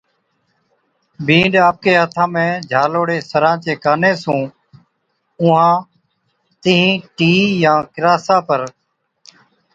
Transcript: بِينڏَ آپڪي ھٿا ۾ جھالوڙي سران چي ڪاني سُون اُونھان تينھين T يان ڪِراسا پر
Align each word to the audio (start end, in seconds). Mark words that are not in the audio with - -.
بِينڏَ 1.25 1.53
آپڪي 1.67 1.91
ھٿا 2.01 2.25
۾ 2.33 2.45
جھالوڙي 2.69 3.17
سران 3.31 3.55
چي 3.63 3.73
ڪاني 3.83 4.11
سُون 4.23 4.41
اُونھان 5.39 5.73
تينھين 6.61 6.95
T 7.59 7.59
يان 7.63 7.79
ڪِراسا 7.93 8.37
پر 8.47 8.61